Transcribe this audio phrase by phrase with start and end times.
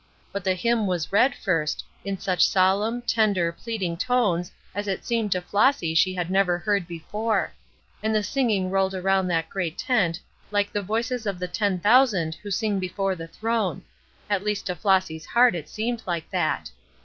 [0.31, 5.31] But the hymn was read first, in such solemn, tender, pleading tones as it seemed
[5.33, 7.51] to Flossy she had never heard before;
[8.01, 10.19] and the singing rolled around that great tent
[10.49, 13.83] like the voices of the ten thousand who sing before the throne
[14.27, 16.71] at least to Flossy's heart it seemed like that.